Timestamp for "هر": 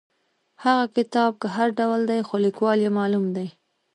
1.55-1.69